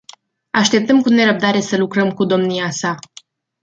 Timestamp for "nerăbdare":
1.09-1.59